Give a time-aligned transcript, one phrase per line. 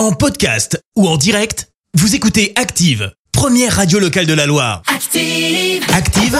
[0.00, 4.80] En podcast ou en direct, vous écoutez Active, première radio locale de la Loire.
[4.86, 5.84] Active.
[5.92, 6.38] Active,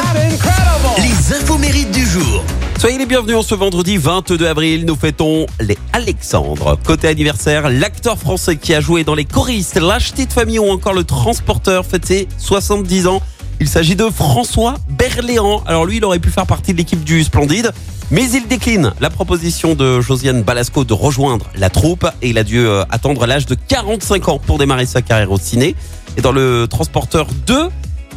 [0.97, 2.43] les infos mérites du jour.
[2.79, 4.87] Soyez les bienvenus en ce vendredi 22 avril.
[4.87, 6.79] Nous fêtons les Alexandres.
[6.87, 10.95] Côté anniversaire, l'acteur français qui a joué dans Les choristes, Lâche de famille ou encore
[10.95, 13.21] Le Transporteur fête ses 70 ans.
[13.61, 15.63] Il s'agit de François Berléand.
[15.67, 17.73] Alors lui, il aurait pu faire partie de l'équipe du Splendide,
[18.11, 22.43] mais il décline la proposition de Josiane Balasco de rejoindre la troupe et il a
[22.43, 25.77] dû euh, attendre l'âge de 45 ans pour démarrer sa carrière au ciné.
[26.17, 27.69] Et dans Le Transporteur 2,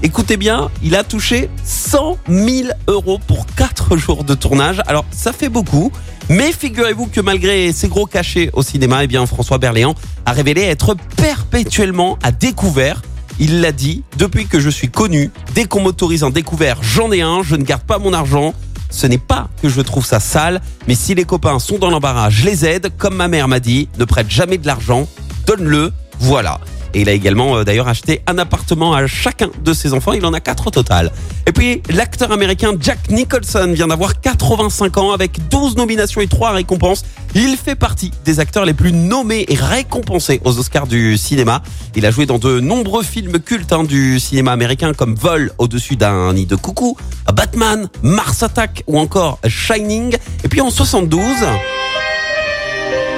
[0.06, 4.82] Écoutez bien, il a touché 100 000 euros pour 4 jours de tournage.
[4.86, 5.94] Alors, ça fait beaucoup.
[6.28, 10.62] Mais figurez-vous que malgré ses gros cachets au cinéma, eh bien, François Berléand a révélé
[10.64, 13.02] être perpétuellement à découvert.
[13.40, 17.22] Il l'a dit, depuis que je suis connu, dès qu'on m'autorise un découvert, j'en ai
[17.22, 18.54] un, je ne garde pas mon argent.
[18.90, 22.30] Ce n'est pas que je trouve ça sale, mais si les copains sont dans l'embarras,
[22.30, 22.92] je les aide.
[22.98, 25.08] Comme ma mère m'a dit, ne prête jamais de l'argent,
[25.48, 26.60] donne-le, voilà.
[26.94, 30.14] Et il a également euh, d'ailleurs acheté un appartement à chacun de ses enfants.
[30.14, 31.12] Il en a quatre au total.
[31.48, 36.52] Et puis l'acteur américain Jack Nicholson vient d'avoir 85 ans avec 12 nominations et 3
[36.52, 37.04] récompenses.
[37.36, 41.64] Il fait partie des acteurs les plus nommés et récompensés aux Oscars du cinéma.
[41.96, 45.96] Il a joué dans de nombreux films cultes hein, du cinéma américain comme Vol au-dessus
[45.96, 46.96] d'un nid de coucou,
[47.34, 50.16] Batman, Mars Attack ou encore Shining.
[50.44, 51.22] Et puis en 72,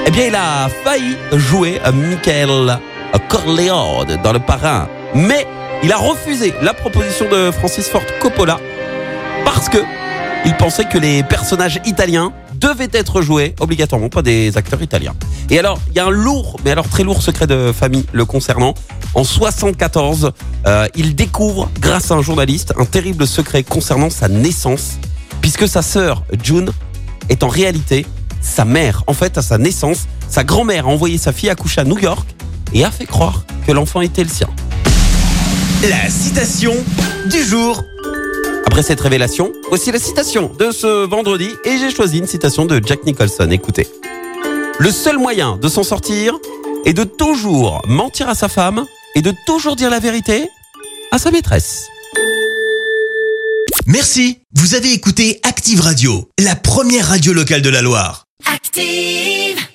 [0.08, 2.80] eh bien il a failli jouer Michael
[3.30, 4.88] Corleone dans Le Parrain.
[5.14, 5.48] Mais
[5.84, 8.60] il a refusé la proposition de Francis Ford Coppola
[9.44, 9.78] parce que
[10.46, 15.16] il pensait que les personnages italiens devaient être joués obligatoirement pas des acteurs italiens.
[15.50, 18.26] Et alors, il y a un lourd, mais alors très lourd secret de famille le
[18.26, 18.74] concernant.
[19.16, 20.32] En 74,
[20.68, 24.98] euh, il découvre, grâce à un journaliste, un terrible secret concernant sa naissance,
[25.42, 26.72] puisque sa sœur June
[27.30, 28.06] est en réalité
[28.42, 29.04] sa mère.
[29.08, 32.28] En fait, à sa naissance, sa grand-mère a envoyé sa fille accoucher à New York
[32.74, 34.50] et a fait croire que l'enfant était le sien.
[35.90, 36.74] La citation
[37.30, 37.84] du jour.
[38.66, 42.82] Après cette révélation, voici la citation de ce vendredi et j'ai choisi une citation de
[42.86, 43.50] Jack Nicholson.
[43.52, 43.88] Écoutez.
[44.80, 46.38] Le seul moyen de s'en sortir
[46.86, 50.50] est de toujours mentir à sa femme et de toujours dire la vérité
[51.12, 51.88] à sa maîtresse.
[53.88, 58.26] Merci, vous avez écouté Active Radio, la première radio locale de la Loire.
[58.52, 59.66] Active.